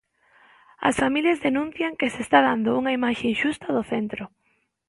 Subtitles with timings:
[0.87, 4.23] As familias denuncian que se está dando unha imaxe inxusta do centro.